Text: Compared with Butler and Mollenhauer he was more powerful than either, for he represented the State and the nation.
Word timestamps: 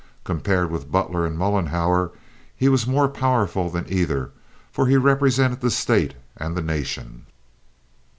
Compared 0.23 0.71
with 0.71 0.91
Butler 0.91 1.27
and 1.27 1.37
Mollenhauer 1.37 2.09
he 2.57 2.69
was 2.69 2.87
more 2.87 3.07
powerful 3.07 3.69
than 3.69 3.85
either, 3.87 4.31
for 4.71 4.87
he 4.87 4.97
represented 4.97 5.61
the 5.61 5.69
State 5.69 6.15
and 6.35 6.57
the 6.57 6.63
nation. 6.63 7.27